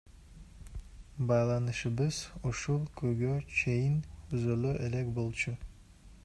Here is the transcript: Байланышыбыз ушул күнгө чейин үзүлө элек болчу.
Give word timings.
Байланышыбыз 1.31 2.17
ушул 2.53 2.87
күнгө 3.03 3.37
чейин 3.61 4.01
үзүлө 4.39 4.75
элек 4.89 5.15
болчу. 5.21 5.55